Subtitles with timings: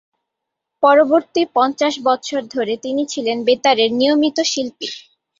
[0.83, 4.87] পরবর্তী পঞ্চাশ বৎসর ধরে তিনি ছিলেন বেতারের নিয়মিত শিল্পী।